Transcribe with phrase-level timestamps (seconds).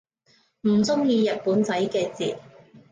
[0.61, 2.35] 唔中意日本仔啲字